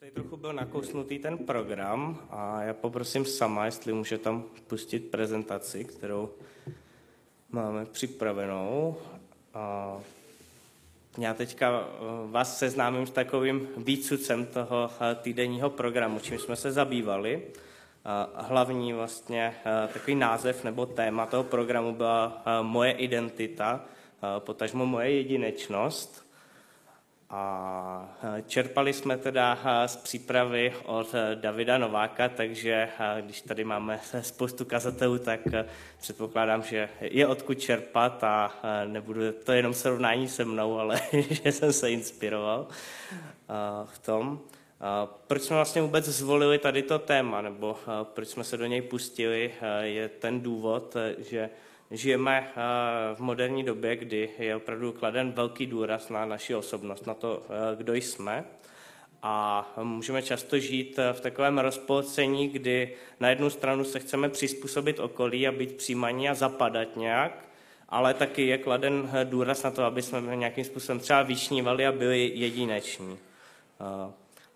tady 0.00 0.12
trochu 0.12 0.36
byl 0.36 0.52
nakousnutý 0.52 1.18
ten 1.18 1.38
program 1.38 2.18
a 2.30 2.62
já 2.62 2.74
poprosím 2.74 3.24
sama, 3.24 3.64
jestli 3.64 3.92
může 3.92 4.18
tam 4.18 4.44
pustit 4.66 5.10
prezentaci, 5.10 5.84
kterou 5.84 6.30
máme 7.50 7.84
připravenou. 7.84 8.96
A 9.54 9.96
já 11.18 11.34
teďka 11.34 11.84
eh, 11.84 12.30
vás 12.30 12.58
seznámím 12.58 13.06
s 13.06 13.10
takovým 13.10 13.68
výcucem 13.76 14.46
toho 14.46 14.90
eh, 15.00 15.14
týdenního 15.14 15.70
programu, 15.70 16.20
čím 16.20 16.38
jsme 16.38 16.56
se 16.56 16.72
zabývali. 16.72 17.42
Hlavní 18.34 18.92
vlastně 18.92 19.54
eh, 19.64 19.88
takový 19.92 20.14
název 20.14 20.64
nebo 20.64 20.86
téma 20.86 21.26
toho 21.26 21.44
programu 21.44 21.94
byla 21.94 22.44
moje 22.62 22.92
identita, 22.92 23.84
potažmo 24.38 24.86
moje 24.86 25.10
jedinečnost. 25.10 26.29
A 27.32 28.08
čerpali 28.46 28.92
jsme 28.92 29.16
teda 29.16 29.58
z 29.86 29.96
přípravy 29.96 30.74
od 30.84 31.14
Davida 31.34 31.78
Nováka, 31.78 32.28
takže 32.28 32.88
když 33.20 33.40
tady 33.40 33.64
máme 33.64 34.00
spoustu 34.20 34.64
kazatelů, 34.64 35.18
tak 35.18 35.40
předpokládám, 35.98 36.62
že 36.62 36.88
je 37.00 37.26
odkud 37.26 37.54
čerpat 37.54 38.24
a 38.24 38.54
nebudu 38.86 39.20
to 39.44 39.52
jenom 39.52 39.74
srovnání 39.74 40.28
se 40.28 40.44
mnou, 40.44 40.78
ale 40.78 41.00
že 41.30 41.52
jsem 41.52 41.72
se 41.72 41.90
inspiroval 41.90 42.66
v 43.84 43.98
tom. 43.98 44.40
Proč 45.26 45.42
jsme 45.42 45.56
vlastně 45.56 45.82
vůbec 45.82 46.04
zvolili 46.04 46.58
tady 46.58 46.82
to 46.82 46.98
téma, 46.98 47.42
nebo 47.42 47.76
proč 48.02 48.28
jsme 48.28 48.44
se 48.44 48.56
do 48.56 48.66
něj 48.66 48.82
pustili, 48.82 49.54
je 49.80 50.08
ten 50.08 50.40
důvod, 50.40 50.96
že 51.18 51.50
žijeme 51.90 52.48
eh, 52.50 53.14
v 53.14 53.20
moderní 53.20 53.64
době, 53.64 53.96
kdy 53.96 54.30
je 54.38 54.56
opravdu 54.56 54.92
kladen 54.92 55.32
velký 55.32 55.66
důraz 55.66 56.08
na 56.08 56.24
naši 56.24 56.54
osobnost, 56.54 57.06
na 57.06 57.14
to, 57.14 57.42
eh, 57.48 57.76
kdo 57.76 57.94
jsme. 57.94 58.44
A 59.22 59.66
můžeme 59.82 60.22
často 60.22 60.58
žít 60.58 60.98
eh, 60.98 61.12
v 61.12 61.20
takovém 61.20 61.58
rozpolcení, 61.58 62.48
kdy 62.48 62.94
na 63.20 63.28
jednu 63.28 63.50
stranu 63.50 63.84
se 63.84 63.98
chceme 63.98 64.28
přizpůsobit 64.28 64.98
okolí 64.98 65.48
a 65.48 65.52
být 65.52 65.76
přijímaní 65.76 66.28
a 66.28 66.34
zapadat 66.34 66.96
nějak, 66.96 67.48
ale 67.88 68.14
taky 68.14 68.46
je 68.46 68.58
kladen 68.58 69.10
důraz 69.24 69.62
na 69.62 69.70
to, 69.70 69.84
aby 69.84 70.02
jsme 70.02 70.36
nějakým 70.36 70.64
způsobem 70.64 71.00
třeba 71.00 71.22
vyšnívali 71.22 71.86
a 71.86 71.92
byli 71.92 72.32
jedineční. 72.34 73.18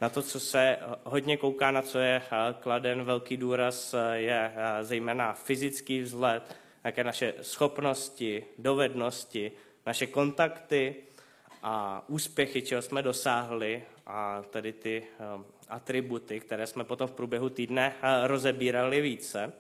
Na 0.01 0.09
to, 0.09 0.23
co 0.23 0.41
se 0.41 0.79
hodně 1.05 1.37
kouká, 1.37 1.71
na 1.71 1.83
co 1.83 1.99
je 1.99 2.23
kladen 2.61 3.05
velký 3.05 3.37
důraz, 3.37 3.95
je 4.13 4.53
zejména 4.83 5.33
fyzický 5.33 6.01
vzhled, 6.01 6.57
jaké 6.85 7.05
naše 7.05 7.35
schopnosti, 7.41 8.45
dovednosti, 8.59 9.53
naše 9.87 10.07
kontakty 10.07 10.97
a 11.63 12.05
úspěchy, 12.09 12.63
čeho 12.63 12.83
jsme 12.83 13.03
dosáhli 13.03 13.85
a 14.07 14.43
tady 14.51 14.73
ty 14.73 15.03
um, 15.37 15.45
atributy, 15.69 16.41
které 16.41 16.67
jsme 16.67 16.85
potom 16.85 17.09
v 17.09 17.13
průběhu 17.13 17.49
týdne 17.49 17.95
uh, 17.95 18.27
rozebírali 18.27 19.01
více. 19.01 19.53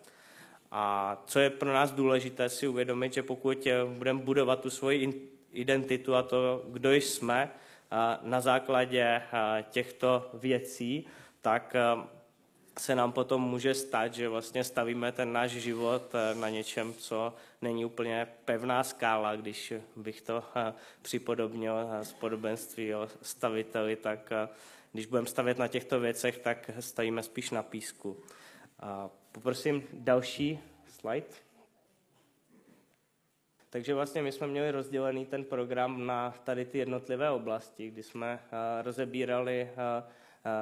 A 0.70 1.16
co 1.26 1.40
je 1.40 1.50
pro 1.50 1.72
nás 1.72 1.92
důležité 1.92 2.48
si 2.48 2.68
uvědomit, 2.68 3.12
že 3.12 3.22
pokud 3.22 3.66
uh, 3.66 3.90
budeme 3.92 4.22
budovat 4.22 4.60
tu 4.60 4.70
svoji 4.70 5.30
identitu 5.52 6.14
a 6.14 6.22
to, 6.22 6.64
kdo 6.68 6.92
jsme, 6.92 7.50
na 8.22 8.40
základě 8.40 9.22
těchto 9.70 10.30
věcí, 10.34 11.06
tak 11.40 11.76
se 12.78 12.94
nám 12.94 13.12
potom 13.12 13.42
může 13.42 13.74
stát, 13.74 14.14
že 14.14 14.28
vlastně 14.28 14.64
stavíme 14.64 15.12
ten 15.12 15.32
náš 15.32 15.50
život 15.50 16.14
eh, 16.14 16.34
na 16.34 16.48
něčem, 16.48 16.94
co 16.94 17.34
není 17.62 17.84
úplně 17.84 18.28
pevná 18.44 18.84
skála. 18.84 19.36
Když 19.36 19.72
bych 19.96 20.20
to 20.20 20.44
eh, 20.56 20.74
připodobnil 21.02 21.74
z 22.02 22.12
eh, 22.12 22.14
podobenství 22.20 22.94
o 22.94 23.08
staviteli, 23.22 23.96
tak 23.96 24.30
když 24.92 25.06
budeme 25.06 25.26
stavět 25.26 25.58
na 25.58 25.68
těchto 25.68 26.00
věcech, 26.00 26.38
tak 26.38 26.70
stavíme 26.80 27.22
spíš 27.22 27.50
na 27.50 27.62
písku. 27.62 28.16
Poprosím 29.32 29.84
další 29.92 30.58
slide. 30.86 31.26
Takže 33.70 33.94
vlastně 33.94 34.22
my 34.22 34.32
jsme 34.32 34.46
měli 34.46 34.70
rozdělený 34.70 35.26
ten 35.26 35.44
program 35.44 36.06
na 36.06 36.34
tady 36.44 36.64
ty 36.64 36.78
jednotlivé 36.78 37.30
oblasti, 37.30 37.90
kdy 37.90 38.02
jsme 38.02 38.40
rozebírali 38.82 39.70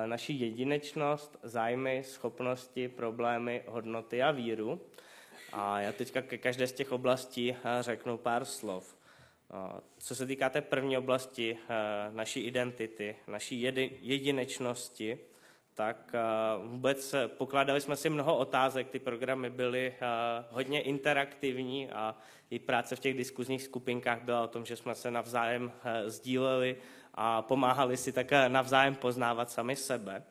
naši 0.07 0.33
jedinečnost, 0.33 1.39
zájmy, 1.43 2.03
schopnosti, 2.05 2.89
problémy, 2.89 3.63
hodnoty 3.67 4.23
a 4.23 4.31
víru. 4.31 4.81
A 5.53 5.81
já 5.81 5.93
teďka 5.93 6.23
ke 6.23 6.39
každé 6.39 6.67
z 6.67 6.73
těch 6.73 6.93
oblastí 6.93 7.53
eh, 7.53 7.57
řeknu 7.81 8.19
pár 8.19 8.45
slov. 8.45 8.97
Eh, 8.97 9.81
co 9.99 10.15
se 10.15 10.27
týká 10.27 10.51
té 10.51 10.61
první 10.61 10.99
oblasti 10.99 11.59
naší 12.11 12.41
identity, 12.41 13.17
naší 13.27 13.61
jedinečnosti, 14.01 15.19
tak 15.75 16.13
vůbec 16.65 17.15
pokládali 17.27 17.81
jsme 17.81 17.97
si 17.97 18.11
mnoho 18.11 18.37
otázek, 18.37 18.89
ty 18.89 18.99
programy 18.99 19.51
byly 19.51 19.95
hodně 20.51 20.83
interaktivní 20.83 21.91
a 21.91 22.15
i 22.51 22.59
práce 22.59 22.97
v 22.97 23.01
těch 23.01 23.17
diskuzních 23.17 23.63
skupinkách 23.63 24.23
byla 24.23 24.43
o 24.43 24.49
tom, 24.49 24.65
že 24.65 24.77
jsme 24.77 24.95
se 24.95 25.11
navzájem 25.11 25.73
sdíleli 26.07 26.77
a 27.15 27.43
pomáhali 27.43 27.97
si 27.97 28.13
také 28.13 28.49
navzájem 28.49 28.95
poznávat 28.95 29.51
sami 29.51 29.77
sebe. 29.77 30.23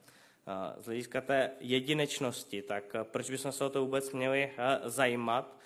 Z 0.79 0.85
hlediska 0.85 1.21
té 1.21 1.51
jedinečnosti, 1.59 2.61
tak 2.61 2.95
proč 3.03 3.29
bychom 3.29 3.51
se 3.51 3.65
o 3.65 3.69
to 3.69 3.81
vůbec 3.81 4.11
měli 4.11 4.51
zajímat? 4.83 5.57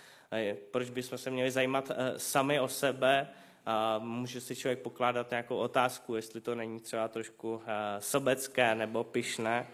Proč 0.71 0.89
bychom 0.89 1.17
se 1.17 1.29
měli 1.29 1.51
zajímat 1.51 1.91
sami 2.17 2.59
o 2.59 2.67
sebe? 2.67 3.27
Může 3.99 4.41
si 4.41 4.55
člověk 4.55 4.79
pokládat 4.79 5.31
nějakou 5.31 5.57
otázku, 5.57 6.15
jestli 6.15 6.41
to 6.41 6.55
není 6.55 6.79
třeba 6.79 7.07
trošku 7.07 7.61
sobecké 7.99 8.75
nebo 8.75 9.03
pyšné. 9.03 9.67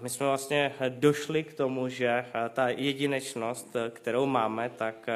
My 0.00 0.10
jsme 0.10 0.26
vlastně 0.26 0.74
došli 0.88 1.44
k 1.44 1.54
tomu, 1.54 1.88
že 1.88 2.26
ta 2.52 2.68
jedinečnost, 2.68 3.76
kterou 3.90 4.26
máme, 4.26 4.70
tak 4.70 5.06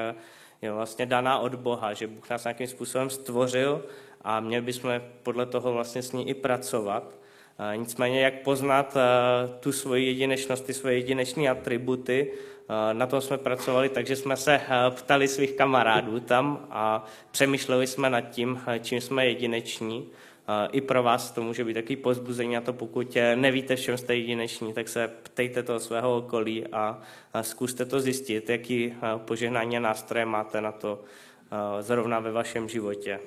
je 0.62 0.72
vlastně 0.72 1.06
daná 1.06 1.38
od 1.38 1.54
Boha, 1.54 1.92
že 1.92 2.06
Bůh 2.06 2.30
nás 2.30 2.44
nějakým 2.44 2.66
způsobem 2.66 3.10
stvořil 3.10 3.86
a 4.20 4.40
měli 4.40 4.64
bychom 4.64 5.02
podle 5.22 5.46
toho 5.46 5.72
vlastně 5.72 6.02
s 6.02 6.12
ní 6.12 6.28
i 6.28 6.34
pracovat. 6.34 7.14
Nicméně, 7.76 8.20
jak 8.20 8.42
poznat 8.42 8.96
tu 9.60 9.72
svoji 9.72 10.06
jedinečnost, 10.06 10.66
ty 10.66 10.74
svoje 10.74 10.94
jedinečné 10.94 11.48
atributy, 11.48 12.32
na 12.92 13.06
tom 13.06 13.20
jsme 13.20 13.38
pracovali, 13.38 13.88
takže 13.88 14.16
jsme 14.16 14.36
se 14.36 14.60
ptali 14.90 15.28
svých 15.28 15.52
kamarádů 15.52 16.20
tam 16.20 16.66
a 16.70 17.04
přemýšleli 17.30 17.86
jsme 17.86 18.10
nad 18.10 18.20
tím, 18.20 18.60
čím 18.80 19.00
jsme 19.00 19.26
jedineční. 19.26 20.08
I 20.72 20.80
pro 20.80 21.02
vás 21.02 21.30
to 21.30 21.42
může 21.42 21.64
být 21.64 21.74
takový 21.74 21.96
pozbuzení 21.96 22.54
na 22.54 22.60
to, 22.60 22.72
pokud 22.72 23.16
nevíte, 23.34 23.76
v 23.76 23.80
čem 23.80 23.98
jste 23.98 24.16
jedineční, 24.16 24.72
tak 24.72 24.88
se 24.88 25.08
ptejte 25.22 25.62
toho 25.62 25.80
svého 25.80 26.16
okolí 26.16 26.66
a 26.66 27.02
zkuste 27.40 27.84
to 27.84 28.00
zjistit, 28.00 28.50
jaký 28.50 28.94
požehnání 29.16 29.76
a 29.76 29.80
nástroje 29.80 30.26
máte 30.26 30.60
na 30.60 30.72
to 30.72 31.02
zrovna 31.80 32.20
ve 32.20 32.32
vašem 32.32 32.68
životě 32.68 33.20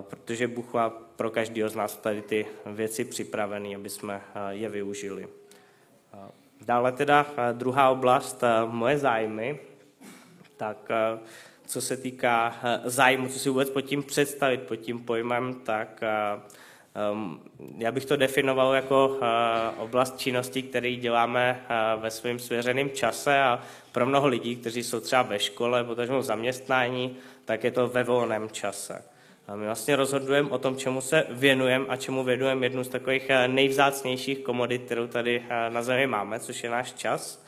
protože 0.00 0.48
Bůh 0.48 0.74
má 0.74 0.90
pro 0.90 1.30
každého 1.30 1.68
z 1.68 1.76
nás 1.76 1.96
tady 1.96 2.22
ty 2.22 2.46
věci 2.66 3.04
připravené, 3.04 3.76
aby 3.76 3.90
jsme 3.90 4.22
je 4.50 4.68
využili. 4.68 5.28
Dále 6.60 6.92
teda 6.92 7.26
druhá 7.52 7.90
oblast, 7.90 8.44
moje 8.66 8.98
zájmy, 8.98 9.60
tak 10.56 10.88
co 11.66 11.80
se 11.80 11.96
týká 11.96 12.56
zájmu, 12.84 13.28
co 13.28 13.38
si 13.38 13.48
vůbec 13.48 13.70
pod 13.70 13.80
tím 13.80 14.02
představit, 14.02 14.62
pod 14.62 14.76
tím 14.76 14.98
pojmem, 14.98 15.54
tak 15.54 16.00
já 17.78 17.92
bych 17.92 18.04
to 18.04 18.16
definoval 18.16 18.74
jako 18.74 19.18
oblast 19.78 20.18
činnosti, 20.18 20.62
které 20.62 20.96
děláme 20.96 21.66
ve 21.96 22.10
svém 22.10 22.38
svěřeném 22.38 22.90
čase 22.90 23.40
a 23.40 23.62
pro 23.92 24.06
mnoho 24.06 24.28
lidí, 24.28 24.56
kteří 24.56 24.82
jsou 24.82 25.00
třeba 25.00 25.22
ve 25.22 25.38
škole, 25.38 25.84
protože 25.84 26.12
v 26.12 26.22
zaměstnání, 26.22 27.16
tak 27.44 27.64
je 27.64 27.70
to 27.70 27.88
ve 27.88 28.04
volném 28.04 28.50
čase. 28.50 29.04
A 29.50 29.56
my 29.56 29.66
vlastně 29.66 29.96
rozhodujeme 29.96 30.50
o 30.50 30.58
tom, 30.58 30.76
čemu 30.76 31.00
se 31.00 31.26
věnujeme 31.30 31.86
a 31.88 31.96
čemu 31.96 32.24
věnujeme 32.24 32.66
jednu 32.66 32.84
z 32.84 32.88
takových 32.88 33.30
eh, 33.30 33.48
nejvzácnějších 33.48 34.38
komodit, 34.38 34.82
kterou 34.82 35.06
tady 35.06 35.42
eh, 35.48 35.70
na 35.70 35.82
Zemi 35.82 36.06
máme, 36.06 36.40
což 36.40 36.64
je 36.64 36.70
náš 36.70 36.92
čas. 36.92 37.44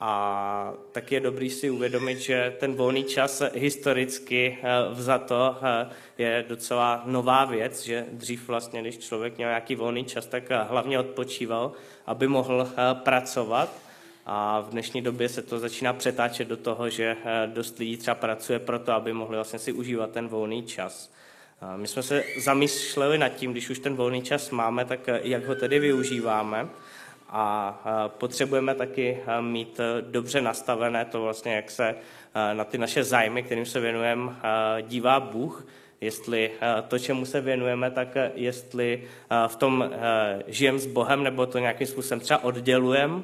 A 0.00 0.72
tak 0.92 1.12
je 1.12 1.20
dobrý 1.20 1.50
si 1.50 1.70
uvědomit, 1.70 2.18
že 2.18 2.56
ten 2.60 2.74
volný 2.74 3.04
čas 3.04 3.42
historicky 3.54 4.58
eh, 4.62 4.68
vzato 4.90 5.56
je 6.18 6.44
docela 6.48 7.02
nová 7.06 7.44
věc, 7.44 7.84
že 7.84 8.06
dřív 8.12 8.48
vlastně, 8.48 8.80
když 8.80 8.98
člověk 8.98 9.36
měl 9.36 9.48
nějaký 9.48 9.74
volný 9.74 10.04
čas, 10.04 10.26
tak 10.26 10.50
hlavně 10.68 10.98
odpočíval, 10.98 11.72
aby 12.06 12.28
mohl 12.28 12.68
pracovat. 12.92 13.87
A 14.30 14.60
v 14.60 14.70
dnešní 14.70 15.02
době 15.02 15.28
se 15.28 15.42
to 15.42 15.58
začíná 15.58 15.92
přetáčet 15.92 16.48
do 16.48 16.56
toho, 16.56 16.90
že 16.90 17.16
dost 17.46 17.78
lidí 17.78 17.96
třeba 17.96 18.14
pracuje 18.14 18.58
proto, 18.58 18.92
aby 18.92 19.12
mohli 19.12 19.36
vlastně 19.36 19.58
si 19.58 19.72
užívat 19.72 20.10
ten 20.10 20.28
volný 20.28 20.62
čas. 20.62 21.10
My 21.76 21.88
jsme 21.88 22.02
se 22.02 22.24
zamýšleli 22.38 23.18
nad 23.18 23.28
tím, 23.28 23.52
když 23.52 23.70
už 23.70 23.78
ten 23.78 23.96
volný 23.96 24.22
čas 24.22 24.50
máme, 24.50 24.84
tak 24.84 25.08
eh, 25.08 25.20
jak 25.22 25.44
ho 25.44 25.54
tedy 25.54 25.78
využíváme. 25.78 26.68
A 27.28 27.82
eh, 27.86 28.08
potřebujeme 28.18 28.74
taky 28.74 29.18
eh, 29.26 29.42
mít 29.42 29.80
dobře 30.00 30.40
nastavené 30.40 31.04
to 31.04 31.22
vlastně, 31.22 31.54
jak 31.54 31.70
se 31.70 31.94
na 32.52 32.64
ty 32.64 32.78
naše 32.78 33.04
zájmy, 33.04 33.42
kterým 33.42 33.66
se 33.66 33.80
věnujeme, 33.80 34.32
dívá 34.82 35.20
Bůh, 35.20 35.66
jestli 36.00 36.50
to, 36.88 36.98
čemu 36.98 37.26
se 37.26 37.40
věnujeme, 37.40 37.90
tak 37.90 38.08
jestli 38.34 39.04
v 39.46 39.56
tom 39.56 39.90
žijem 40.46 40.78
s 40.78 40.86
Bohem, 40.86 41.22
nebo 41.22 41.46
to 41.46 41.58
nějakým 41.58 41.86
způsobem 41.86 42.20
třeba 42.20 42.44
oddělujeme. 42.44 43.22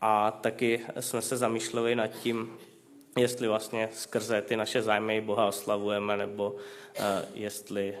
A 0.00 0.30
taky 0.30 0.80
jsme 1.00 1.22
se 1.22 1.36
zamýšleli 1.36 1.94
nad 1.94 2.06
tím, 2.06 2.58
jestli 3.18 3.48
vlastně 3.48 3.88
skrze 3.92 4.42
ty 4.42 4.56
naše 4.56 4.82
zájmy 4.82 5.20
Boha 5.20 5.46
oslavujeme, 5.46 6.16
nebo 6.16 6.56
jestli 7.34 7.94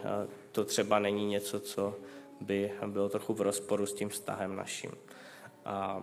to 0.52 0.64
třeba 0.64 0.98
není 0.98 1.26
něco, 1.26 1.60
co 1.60 1.94
by 2.40 2.72
bylo 2.86 3.08
trochu 3.08 3.34
v 3.34 3.40
rozporu 3.40 3.86
s 3.86 3.92
tím 3.92 4.08
vztahem 4.08 4.56
naším. 4.56 4.90
A 5.64 6.02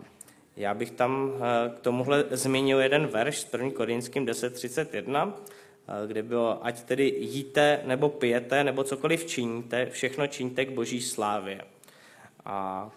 já 0.56 0.74
bych 0.74 0.92
tam 0.92 1.32
eh, 1.36 1.70
k 1.76 1.80
tomuhle 1.80 2.26
zmínil 2.32 2.80
jeden 2.80 3.08
verš 3.08 3.40
z 3.40 3.54
1. 3.54 3.72
Korinským 3.72 4.26
10.31, 4.26 5.34
eh, 5.34 6.08
kde 6.08 6.24
bylo, 6.24 6.66
ať 6.66 6.84
tedy 6.84 7.16
jíte 7.18 7.82
nebo 7.86 8.10
pijete 8.10 8.64
nebo 8.64 8.84
cokoliv 8.84 9.26
činíte, 9.26 9.86
všechno 9.86 10.28
činíte 10.28 10.66
k 10.66 10.72
boží 10.72 11.02
slávě. 11.02 11.62
A 12.46 12.92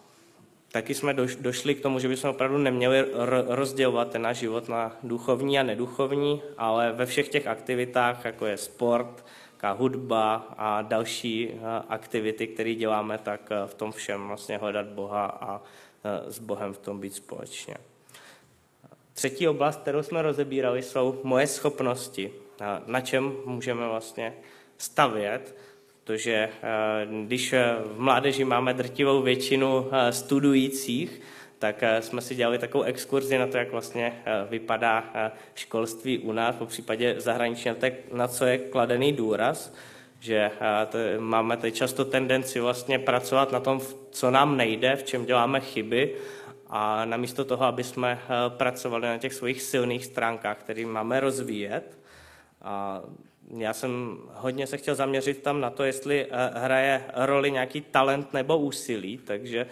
taky 0.78 0.94
jsme 0.94 1.14
došli 1.40 1.74
k 1.74 1.80
tomu, 1.80 1.98
že 1.98 2.08
bychom 2.08 2.30
opravdu 2.30 2.58
neměli 2.58 3.04
rozdělovat 3.46 4.10
ten 4.10 4.22
náš 4.22 4.36
život 4.36 4.68
na 4.68 4.96
duchovní 5.02 5.58
a 5.58 5.62
neduchovní, 5.62 6.42
ale 6.58 6.92
ve 6.92 7.06
všech 7.06 7.28
těch 7.28 7.46
aktivitách, 7.46 8.24
jako 8.24 8.46
je 8.46 8.56
sport, 8.56 9.24
hudba 9.76 10.34
a 10.58 10.82
další 10.82 11.50
eh, 11.50 11.58
aktivity, 11.88 12.46
které 12.46 12.74
děláme, 12.74 13.18
tak 13.18 13.50
v 13.66 13.74
tom 13.74 13.92
všem 13.92 14.28
vlastně 14.28 14.58
hledat 14.58 14.86
Boha 14.86 15.26
a 15.26 15.60
Eh, 16.04 16.32
s 16.32 16.38
Bohem 16.38 16.72
v 16.72 16.78
tom 16.78 17.00
být 17.00 17.14
společně. 17.14 17.74
Třetí 19.12 19.48
oblast, 19.48 19.80
kterou 19.80 20.02
jsme 20.02 20.22
rozebírali, 20.22 20.82
jsou 20.82 21.20
moje 21.22 21.46
schopnosti. 21.46 22.32
Na 22.86 23.00
čem 23.00 23.32
můžeme 23.44 23.88
vlastně 23.88 24.34
stavět, 24.78 25.56
protože 26.08 26.48
eh, 26.62 27.06
když 27.26 27.54
v 27.84 28.00
mládeži 28.00 28.44
máme 28.44 28.74
drtivou 28.74 29.22
většinu 29.22 29.88
eh, 29.92 30.12
studujících, 30.12 31.20
tak 31.58 31.82
jsme 32.00 32.20
si 32.20 32.34
dělali 32.34 32.58
takovou 32.58 32.84
exkurzi 32.84 33.38
na 33.38 33.46
to, 33.46 33.56
jak 33.56 33.72
vlastně 33.72 34.22
vypadá 34.50 35.04
školství 35.54 36.18
u 36.18 36.32
nás, 36.32 36.56
po 36.56 36.66
případě 36.66 37.14
zahraničně, 37.18 37.76
na 38.12 38.28
co 38.28 38.44
je 38.44 38.58
kladený 38.58 39.12
důraz 39.12 39.72
že 40.20 40.50
eh, 40.60 41.20
máme 41.20 41.56
tady 41.56 41.72
často 41.72 42.04
tendenci 42.04 42.60
vlastně 42.60 42.98
pracovat 42.98 43.52
na 43.52 43.60
tom, 43.60 43.80
co 44.10 44.30
nám 44.30 44.56
nejde, 44.56 44.96
v 44.96 45.02
čem 45.02 45.24
děláme 45.24 45.60
chyby 45.60 46.14
a 46.66 47.04
namísto 47.04 47.44
toho, 47.44 47.64
aby 47.64 47.84
jsme 47.84 48.18
eh, 48.22 48.50
pracovali 48.50 49.06
na 49.06 49.18
těch 49.18 49.34
svých 49.34 49.62
silných 49.62 50.04
stránkách, 50.04 50.58
které 50.58 50.86
máme 50.86 51.20
rozvíjet. 51.20 51.98
A 52.62 53.02
já 53.56 53.72
jsem 53.72 54.18
hodně 54.34 54.66
se 54.66 54.76
chtěl 54.76 54.94
zaměřit 54.94 55.42
tam 55.42 55.60
na 55.60 55.70
to, 55.70 55.84
jestli 55.84 56.26
eh, 56.26 56.50
hraje 56.54 57.04
roli 57.14 57.50
nějaký 57.50 57.80
talent 57.80 58.32
nebo 58.32 58.58
úsilí, 58.58 59.18
takže 59.18 59.66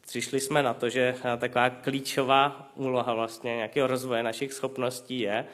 přišli 0.00 0.40
jsme 0.40 0.62
na 0.62 0.74
to, 0.74 0.88
že 0.88 1.14
taková 1.38 1.70
klíčová 1.70 2.70
úloha 2.74 3.14
vlastně 3.14 3.56
nějakého 3.56 3.86
rozvoje 3.86 4.22
našich 4.22 4.52
schopností 4.52 5.20
je 5.20 5.46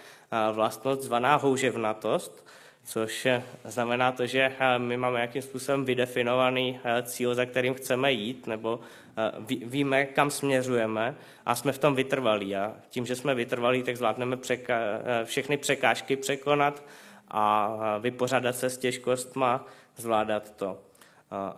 vlastnost 0.52 1.02
zvaná 1.02 1.36
houževnatost, 1.36 2.46
což 2.84 3.28
znamená 3.64 4.12
to, 4.12 4.26
že 4.26 4.52
eh, 4.58 4.78
my 4.78 4.96
máme 4.96 5.18
nějakým 5.18 5.42
způsobem 5.42 5.84
vydefinovaný 5.84 6.80
eh, 6.84 7.02
cíl, 7.02 7.34
za 7.34 7.46
kterým 7.46 7.74
chceme 7.74 8.12
jít, 8.12 8.46
nebo 8.46 8.80
eh, 9.16 9.32
víme, 9.66 10.04
kam 10.06 10.30
směřujeme 10.30 11.14
a 11.46 11.54
jsme 11.54 11.72
v 11.72 11.78
tom 11.78 11.94
vytrvalí. 11.94 12.56
A 12.56 12.74
tím, 12.88 13.06
že 13.06 13.16
jsme 13.16 13.34
vytrvalí, 13.34 13.82
tak 13.82 13.96
zvládneme 13.96 14.36
překa- 14.36 15.00
všechny 15.24 15.56
překážky 15.56 16.16
překonat 16.16 16.84
a 17.28 17.98
vypořádat 17.98 18.56
se 18.56 18.70
s 18.70 18.78
těžkostma, 18.78 19.66
zvládat 19.96 20.56
to. 20.56 20.78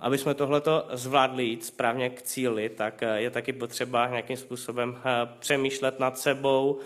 Aby 0.00 0.18
jsme 0.18 0.34
tohleto 0.34 0.86
zvládli 0.92 1.44
jít 1.44 1.64
správně 1.64 2.10
k 2.10 2.22
cíli, 2.22 2.68
tak 2.68 3.02
eh, 3.02 3.20
je 3.20 3.30
taky 3.30 3.52
potřeba 3.52 4.08
nějakým 4.08 4.36
způsobem 4.36 4.98
eh, 4.98 5.28
přemýšlet 5.38 6.00
nad 6.00 6.18
sebou 6.18 6.78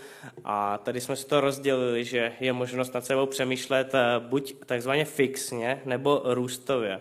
a 0.44 0.78
tady 0.78 1.00
jsme 1.00 1.16
si 1.16 1.26
to 1.26 1.40
rozdělili, 1.40 2.04
že 2.04 2.32
je 2.40 2.52
možnost 2.52 2.94
nad 2.94 3.04
sebou 3.04 3.26
přemýšlet 3.26 3.94
eh, 3.94 4.00
buď 4.18 4.54
takzvaně 4.66 5.04
fixně 5.04 5.82
nebo 5.84 6.22
růstově. 6.24 7.00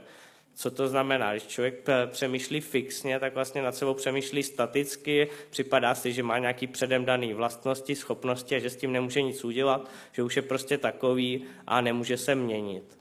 Co 0.55 0.71
to 0.71 0.87
znamená? 0.87 1.31
Když 1.31 1.47
člověk 1.47 1.87
přemýšlí 2.05 2.61
fixně, 2.61 3.19
tak 3.19 3.33
vlastně 3.33 3.61
nad 3.61 3.75
sebou 3.75 3.93
přemýšlí 3.93 4.43
staticky, 4.43 5.29
připadá 5.49 5.95
si, 5.95 6.13
že 6.13 6.23
má 6.23 6.37
nějaký 6.37 6.67
předem 6.67 7.05
daný 7.05 7.33
vlastnosti, 7.33 7.95
schopnosti 7.95 8.55
a 8.55 8.59
že 8.59 8.69
s 8.69 8.75
tím 8.75 8.91
nemůže 8.91 9.21
nic 9.21 9.43
udělat, 9.43 9.89
že 10.11 10.23
už 10.23 10.35
je 10.35 10.41
prostě 10.41 10.77
takový 10.77 11.43
a 11.67 11.81
nemůže 11.81 12.17
se 12.17 12.35
měnit. 12.35 12.97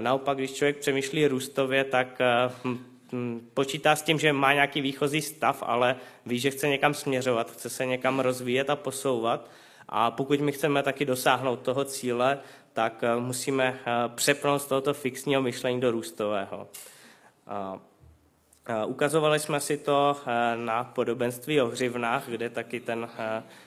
Naopak, 0.00 0.38
když 0.38 0.52
člověk 0.52 0.76
přemýšlí 0.76 1.26
růstově, 1.26 1.84
tak 1.84 2.20
eh, 2.20 2.50
hm, 2.64 2.78
hm, 3.12 3.48
počítá 3.54 3.96
s 3.96 4.02
tím, 4.02 4.18
že 4.18 4.32
má 4.32 4.52
nějaký 4.52 4.80
výchozí 4.80 5.22
stav, 5.22 5.62
ale 5.66 5.96
ví, 6.26 6.38
že 6.38 6.50
chce 6.50 6.68
někam 6.68 6.94
směřovat, 6.94 7.50
chce 7.50 7.70
se 7.70 7.86
někam 7.86 8.20
rozvíjet 8.20 8.70
a 8.70 8.76
posouvat. 8.76 9.50
A 9.88 10.10
pokud 10.10 10.40
my 10.40 10.52
chceme 10.52 10.82
taky 10.82 11.04
dosáhnout 11.04 11.60
toho 11.60 11.84
cíle, 11.84 12.38
tak 12.72 13.04
eh, 13.04 13.16
musíme 13.16 13.78
eh, 13.86 13.92
přepnout 14.14 14.62
z 14.62 14.66
tohoto 14.66 14.94
fixního 14.94 15.42
myšlení 15.42 15.80
do 15.80 15.90
růstového. 15.90 16.68
Ukazovali 18.86 19.38
jsme 19.38 19.60
si 19.60 19.76
to 19.76 20.16
na 20.54 20.84
podobenství 20.84 21.60
o 21.60 21.66
hřivnách, 21.66 22.28
kde 22.28 22.50
taky 22.50 22.80
ten 22.80 23.08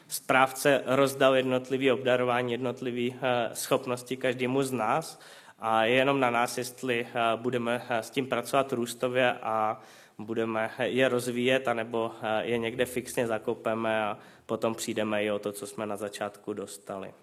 správce 0.07 0.83
rozdal 0.85 1.35
jednotlivý 1.35 1.91
obdarování, 1.91 2.51
jednotlivý 2.51 3.15
schopnosti 3.53 4.17
každému 4.17 4.63
z 4.63 4.71
nás 4.71 5.19
a 5.59 5.83
je 5.83 5.95
jenom 5.95 6.19
na 6.19 6.29
nás, 6.29 6.57
jestli 6.57 7.07
eh, 7.09 7.19
budeme 7.35 7.85
eh, 7.89 8.03
s 8.03 8.09
tím 8.09 8.27
pracovat 8.27 8.73
růstově 8.73 9.33
a 9.33 9.81
budeme 10.17 10.71
je 10.79 11.09
rozvíjet, 11.09 11.67
anebo 11.67 12.11
eh, 12.21 12.45
je 12.45 12.57
někde 12.57 12.85
fixně 12.85 13.27
zakopeme 13.27 14.03
a 14.03 14.17
potom 14.45 14.75
přijdeme 14.75 15.23
i 15.23 15.31
o 15.31 15.39
to, 15.39 15.51
co 15.51 15.67
jsme 15.67 15.85
na 15.85 15.97
začátku 15.97 16.53
dostali. 16.53 17.13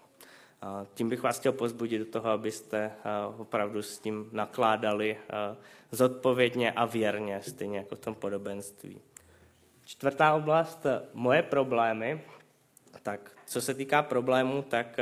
Tím 0.93 1.09
bych 1.09 1.23
vás 1.23 1.39
chtěl 1.39 1.51
pozbudit 1.51 1.99
do 1.99 2.05
toho, 2.05 2.29
abyste 2.29 2.91
opravdu 3.37 3.81
s 3.81 3.99
tím 3.99 4.29
nakládali 4.31 5.17
zodpovědně 5.91 6.71
a 6.71 6.85
věrně, 6.85 7.41
stejně 7.41 7.77
jako 7.77 7.95
v 7.95 7.99
tom 7.99 8.15
podobenství. 8.15 9.01
Čtvrtá 9.85 10.33
oblast, 10.33 10.85
moje 11.13 11.43
problémy. 11.43 12.21
Tak 13.03 13.31
co 13.45 13.61
se 13.61 13.73
týká 13.73 14.01
problémů, 14.01 14.61
tak 14.61 14.99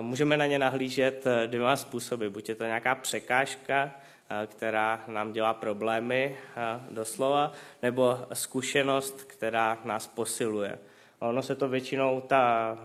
Můžeme 0.00 0.36
na 0.36 0.46
ně 0.46 0.58
nahlížet 0.58 1.26
eh, 1.26 1.46
dvěma 1.46 1.76
způsoby. 1.76 2.26
Buď 2.26 2.48
je 2.48 2.54
to 2.54 2.64
nějaká 2.64 2.94
překážka, 2.94 3.90
eh, 4.30 4.46
která 4.46 5.04
nám 5.08 5.32
dělá 5.32 5.54
problémy 5.54 6.36
eh, 6.56 6.80
doslova, 6.90 7.52
nebo 7.82 8.18
zkušenost, 8.32 9.24
která 9.24 9.78
nás 9.84 10.06
posiluje. 10.06 10.78
Ono 11.18 11.42
se 11.42 11.54
to 11.54 11.68
většinou, 11.68 12.20
ta 12.20 12.76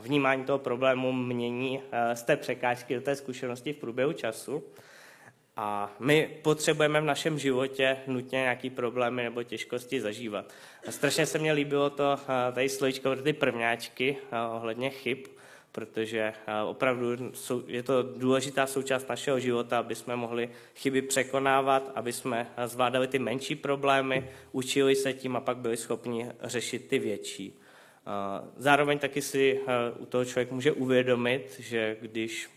vnímání 0.00 0.44
toho 0.44 0.58
problému 0.58 1.12
mění 1.12 1.82
z 2.14 2.22
té 2.22 2.36
překážky 2.36 2.94
do 2.94 3.00
té 3.00 3.16
zkušenosti 3.16 3.72
v 3.72 3.76
průběhu 3.76 4.12
času. 4.12 4.64
A 5.56 5.92
my 5.98 6.30
potřebujeme 6.42 7.00
v 7.00 7.04
našem 7.04 7.38
životě 7.38 7.96
nutně 8.06 8.38
nějaký 8.38 8.70
problémy 8.70 9.22
nebo 9.22 9.42
těžkosti 9.42 10.00
zažívat. 10.00 10.52
A 10.88 10.90
strašně 10.90 11.26
se 11.26 11.38
mně 11.38 11.52
líbilo 11.52 11.90
to 11.90 12.18
tady 12.52 12.68
slovíčko 12.68 13.10
pro 13.10 13.22
ty 13.22 13.32
prvňáčky 13.32 14.16
ohledně 14.54 14.90
chyb, 14.90 15.18
protože 15.74 16.32
eh, 16.46 16.62
opravdu 16.62 17.32
je 17.66 17.82
to 17.82 18.02
důležitá 18.02 18.66
součást 18.66 19.08
našeho 19.08 19.40
života, 19.40 19.78
aby 19.78 19.94
jsme 19.94 20.16
mohli 20.16 20.50
chyby 20.76 21.02
překonávat, 21.02 21.92
aby 21.94 22.12
jsme 22.12 22.50
eh, 22.56 22.68
zvládali 22.68 23.08
ty 23.08 23.18
menší 23.18 23.54
problémy, 23.54 24.30
učili 24.52 24.96
se 24.96 25.12
tím 25.12 25.36
a 25.36 25.40
pak 25.40 25.56
byli 25.56 25.76
schopni 25.76 26.30
řešit 26.42 26.88
ty 26.88 26.98
větší. 26.98 27.58
Eh, 28.06 28.48
zároveň 28.56 28.98
taky 28.98 29.22
si 29.22 29.60
u 29.98 30.06
toho 30.06 30.24
člověk 30.24 30.50
může 30.52 30.72
uvědomit, 30.72 31.56
že 31.58 31.96
když 32.00 32.50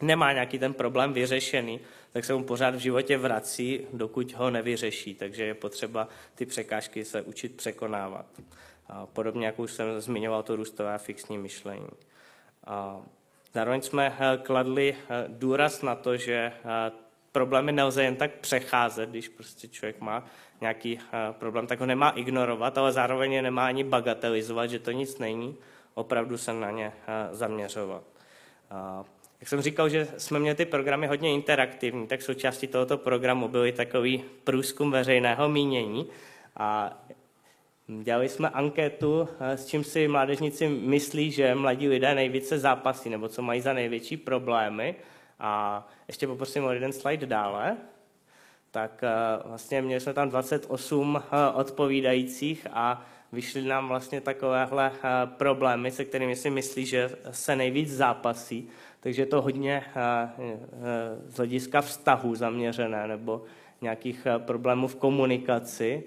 nemá 0.00 0.32
nějaký 0.32 0.58
ten 0.58 0.74
problém 0.74 1.12
vyřešený, 1.12 1.80
tak 2.12 2.24
se 2.24 2.34
mu 2.34 2.44
pořád 2.44 2.74
v 2.74 2.78
životě 2.78 3.18
vrací, 3.18 3.80
dokud 3.92 4.32
ho 4.32 4.50
nevyřeší. 4.50 5.14
Takže 5.14 5.44
je 5.44 5.54
potřeba 5.54 6.08
ty 6.34 6.46
překážky 6.46 7.04
se 7.04 7.22
učit 7.22 7.56
překonávat. 7.56 8.26
Podobně, 9.12 9.46
jak 9.46 9.58
už 9.58 9.72
jsem 9.72 10.00
zmiňoval, 10.00 10.42
to 10.42 10.56
růstové 10.56 10.94
a 10.94 10.98
fixní 10.98 11.38
myšlení. 11.38 11.88
Zároveň 13.56 13.82
jsme 13.82 14.16
eh, 14.18 14.38
kladli 14.42 14.94
eh, 14.94 15.24
důraz 15.28 15.82
na 15.82 15.94
to, 15.94 16.16
že 16.16 16.34
eh, 16.34 16.92
problémy 17.32 17.72
nelze 17.72 18.04
jen 18.04 18.16
tak 18.16 18.30
přecházet, 18.32 19.10
když 19.10 19.28
prostě 19.28 19.68
člověk 19.68 20.00
má 20.00 20.24
nějaký 20.60 20.98
problém, 21.32 21.66
tak 21.66 21.80
ho 21.80 21.86
nemá 21.86 22.10
ignorovat, 22.10 22.78
ale 22.78 22.92
zároveň 22.92 23.32
je 23.32 23.42
nemá 23.42 23.66
ani 23.66 23.84
bagatelizovat, 23.84 24.70
že 24.70 24.78
to 24.78 24.90
nic 24.90 25.18
není, 25.18 25.56
opravdu 25.94 26.38
se 26.38 26.52
na 26.52 26.70
ně 26.70 26.92
zaměřovat. 27.30 28.02
Jak 29.40 29.48
jsem 29.48 29.60
říkal, 29.60 29.88
že 29.88 30.08
jsme 30.16 30.38
měli 30.38 30.56
ty 30.56 30.64
programy 30.64 31.06
hodně 31.06 31.32
interaktivní, 31.34 32.06
tak 32.06 32.22
součástí 32.22 32.66
tohoto 32.66 32.98
programu 32.98 33.48
byl 33.48 33.66
i 33.66 33.72
takový 33.72 34.24
průzkum 34.44 34.90
veřejného 34.90 35.48
mínění. 35.48 36.06
A 36.56 36.98
Dělali 37.88 38.28
jsme 38.28 38.48
anketu, 38.48 39.28
eh, 39.40 39.56
s 39.56 39.66
čím 39.66 39.84
si 39.84 40.08
mládežníci 40.08 40.68
myslí, 40.68 41.30
že 41.30 41.54
mladí 41.54 41.88
lidé 41.88 42.14
nejvíce 42.14 42.58
zápasí, 42.58 43.10
nebo 43.10 43.28
co 43.28 43.42
mají 43.42 43.60
za 43.60 43.72
největší 43.72 44.16
problémy. 44.16 44.94
A 45.40 45.86
ještě 46.08 46.26
poprosím 46.26 46.64
o 46.64 46.70
jeden 46.70 46.92
slide 46.92 47.26
dále. 47.26 47.76
Tak 48.70 49.04
vlastně 49.44 49.82
měli 49.82 50.00
jsme 50.00 50.14
tam 50.14 50.30
28 50.30 51.22
odpovídajících 51.54 52.66
a 52.72 53.06
vyšly 53.32 53.62
nám 53.62 53.88
vlastně 53.88 54.20
takovéhle 54.20 54.92
problémy, 55.26 55.90
se 55.90 56.04
kterými 56.04 56.36
si 56.36 56.50
myslí, 56.50 56.86
že 56.86 57.10
se 57.30 57.56
nejvíc 57.56 57.90
zápasí. 57.90 58.68
Takže 59.00 59.22
je 59.22 59.26
to 59.26 59.42
hodně 59.42 59.84
z 61.26 61.36
hlediska 61.36 61.80
vztahu 61.80 62.34
zaměřené 62.34 63.06
nebo 63.06 63.44
nějakých 63.80 64.26
problémů 64.38 64.88
v 64.88 64.96
komunikaci. 64.96 66.04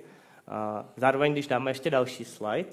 Zároveň, 0.97 1.31
když 1.31 1.47
dáme 1.47 1.71
ještě 1.71 1.89
další 1.89 2.25
slide, 2.25 2.69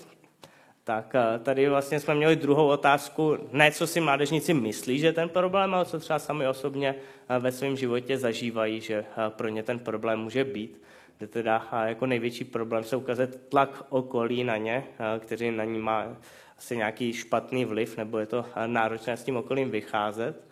tak 0.86 1.14
eh, 1.14 1.38
tady 1.38 1.68
vlastně 1.68 2.00
jsme 2.00 2.14
měli 2.14 2.36
druhou 2.36 2.68
otázku, 2.68 3.38
ne 3.52 3.72
co 3.72 3.86
si 3.86 4.00
mládežníci 4.00 4.54
myslí, 4.54 4.98
že 4.98 5.12
ten 5.12 5.28
problém, 5.28 5.74
ale 5.74 5.84
co 5.84 6.00
třeba 6.00 6.18
sami 6.18 6.48
osobně 6.48 6.94
eh, 7.28 7.38
ve 7.38 7.52
svém 7.52 7.76
životě 7.76 8.18
zažívají, 8.18 8.80
že 8.80 8.94
eh, 8.94 9.30
pro 9.30 9.48
ně 9.48 9.62
ten 9.62 9.78
problém 9.78 10.20
může 10.20 10.44
být. 10.44 10.82
Kde 11.18 11.26
teda 11.26 11.68
jako 11.84 12.06
největší 12.06 12.44
problém 12.44 12.84
se 12.84 12.96
ukazuje 12.96 13.26
tlak 13.26 13.84
okolí 13.88 14.44
na 14.44 14.56
ně, 14.56 14.84
kteří 15.18 15.50
na 15.50 15.64
ní 15.64 15.78
má 15.78 16.16
asi 16.58 16.76
nějaký 16.76 17.12
špatný 17.12 17.64
vliv, 17.64 17.96
nebo 17.96 18.18
je 18.18 18.26
to 18.26 18.44
náročné 18.66 19.16
s 19.16 19.24
tím 19.24 19.36
okolím 19.36 19.70
vycházet. 19.70 20.45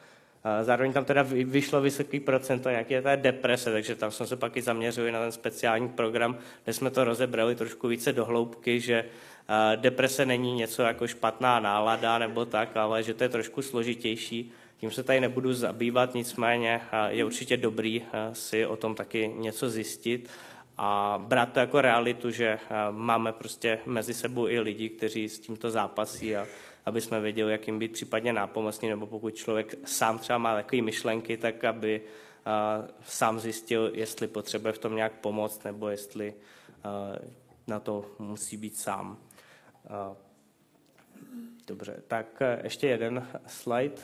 Zároveň 0.62 0.92
tam 0.92 1.04
teda 1.04 1.22
vyšlo 1.44 1.80
vysoký 1.80 2.20
procento 2.20 2.70
nějaké 2.70 3.02
té 3.02 3.16
deprese, 3.16 3.72
takže 3.72 3.96
tam 3.96 4.10
jsme 4.10 4.26
se 4.26 4.36
pak 4.36 4.56
i 4.56 4.62
zaměřili 4.62 5.12
na 5.12 5.20
ten 5.20 5.32
speciální 5.32 5.88
program, 5.88 6.38
kde 6.64 6.72
jsme 6.72 6.90
to 6.90 7.04
rozebrali 7.04 7.54
trošku 7.54 7.88
více 7.88 8.12
do 8.12 8.24
hloubky, 8.24 8.80
že 8.80 9.04
deprese 9.76 10.26
není 10.26 10.54
něco 10.54 10.82
jako 10.82 11.06
špatná 11.06 11.60
nálada 11.60 12.18
nebo 12.18 12.44
tak, 12.44 12.76
ale 12.76 13.02
že 13.02 13.14
to 13.14 13.24
je 13.24 13.28
trošku 13.28 13.62
složitější. 13.62 14.52
Tím 14.76 14.90
se 14.90 15.02
tady 15.02 15.20
nebudu 15.20 15.52
zabývat, 15.52 16.14
nicméně 16.14 16.80
je 17.08 17.24
určitě 17.24 17.56
dobrý 17.56 18.02
si 18.32 18.66
o 18.66 18.76
tom 18.76 18.94
taky 18.94 19.28
něco 19.36 19.70
zjistit 19.70 20.30
a 20.78 21.22
brát 21.26 21.52
to 21.52 21.60
jako 21.60 21.80
realitu, 21.80 22.30
že 22.30 22.58
máme 22.90 23.32
prostě 23.32 23.78
mezi 23.86 24.14
sebou 24.14 24.48
i 24.48 24.60
lidi, 24.60 24.88
kteří 24.88 25.28
s 25.28 25.38
tímto 25.38 25.70
zápasí 25.70 26.36
a 26.36 26.46
aby 26.86 27.00
jsme 27.00 27.20
věděli, 27.20 27.52
jak 27.52 27.66
jim 27.66 27.78
být 27.78 27.92
případně 27.92 28.32
nápomocný, 28.32 28.88
nebo 28.88 29.06
pokud 29.06 29.34
člověk 29.34 29.74
sám 29.84 30.18
třeba 30.18 30.38
má 30.38 30.54
takové 30.54 30.82
myšlenky, 30.82 31.36
tak 31.36 31.64
aby 31.64 32.00
sám 33.04 33.40
zjistil, 33.40 33.90
jestli 33.94 34.28
potřebuje 34.28 34.72
v 34.72 34.78
tom 34.78 34.96
nějak 34.96 35.12
pomoct, 35.12 35.64
nebo 35.64 35.88
jestli 35.88 36.34
na 37.66 37.80
to 37.80 38.06
musí 38.18 38.56
být 38.56 38.76
sám. 38.76 39.18
Dobře, 41.66 42.02
tak 42.08 42.42
e, 42.42 42.60
ještě 42.62 42.86
jeden 42.86 43.28
slide. 43.46 43.94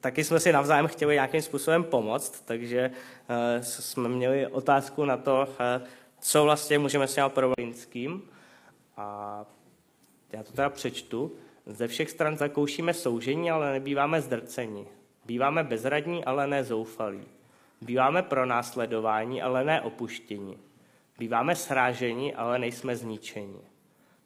Taky 0.00 0.24
jsme 0.24 0.40
si 0.40 0.52
navzájem 0.52 0.86
chtěli 0.86 1.14
nějakým 1.14 1.42
způsobem 1.42 1.84
pomoct, 1.84 2.40
takže 2.44 2.90
e, 3.28 3.62
jsme 3.62 4.08
měli 4.08 4.46
otázku 4.46 5.04
na 5.04 5.16
to, 5.16 5.48
e, 5.60 5.80
co 6.20 6.44
vlastně 6.44 6.78
můžeme 6.78 7.08
s 7.08 7.14
těma 7.14 7.32
A 8.96 9.44
já 10.32 10.42
to 10.42 10.52
teda 10.52 10.70
přečtu. 10.70 11.32
Ze 11.66 11.88
všech 11.88 12.10
stran 12.10 12.36
zakoušíme 12.36 12.94
soužení, 12.94 13.50
ale 13.50 13.72
nebýváme 13.72 14.20
zdrceni. 14.20 14.86
Býváme 15.24 15.64
bezradní, 15.64 16.24
ale 16.24 16.46
ne 16.46 16.64
zoufalí. 16.64 17.24
Býváme 17.80 18.22
pro 18.22 18.46
následování, 18.46 19.42
ale 19.42 19.64
ne 19.64 19.80
opuštění. 19.80 20.58
Býváme 21.18 21.56
sráženi, 21.56 22.34
ale 22.34 22.58
nejsme 22.58 22.96
zničeni. 22.96 23.60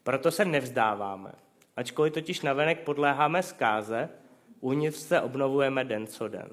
Proto 0.02 0.30
se 0.30 0.44
nevzdáváme. 0.44 1.32
Ačkoliv 1.76 2.12
totiž 2.12 2.40
navenek 2.40 2.80
podléháme 2.80 3.42
zkáze, 3.42 4.08
uvnitř 4.60 4.98
se 4.98 5.20
obnovujeme 5.20 5.84
den 5.84 6.06
co 6.06 6.28
den. 6.28 6.50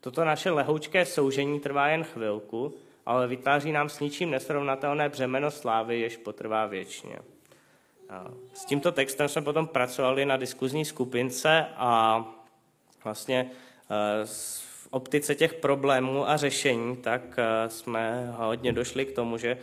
Toto 0.00 0.24
naše 0.24 0.50
lehoučké 0.50 1.04
soužení 1.04 1.60
trvá 1.60 1.88
jen 1.88 2.04
chvilku, 2.04 2.74
ale 3.06 3.28
vytváří 3.28 3.72
nám 3.72 3.88
s 3.88 4.00
ničím 4.00 4.30
nesrovnatelné 4.30 5.08
břemeno 5.08 5.50
slávy, 5.50 6.00
jež 6.00 6.16
potrvá 6.16 6.66
věčně. 6.66 7.18
S 8.54 8.64
tímto 8.64 8.92
textem 8.92 9.28
jsme 9.28 9.42
potom 9.42 9.66
pracovali 9.66 10.24
na 10.24 10.36
diskuzní 10.36 10.84
skupince 10.84 11.66
a 11.76 12.24
vlastně 13.04 13.40
e, 13.40 14.26
v 14.26 14.88
optice 14.90 15.34
těch 15.34 15.54
problémů 15.54 16.28
a 16.28 16.36
řešení, 16.36 16.96
tak 16.96 17.22
e, 17.38 17.70
jsme 17.70 18.32
hodně 18.36 18.72
došli 18.72 19.06
k 19.06 19.12
tomu, 19.14 19.38
že 19.38 19.58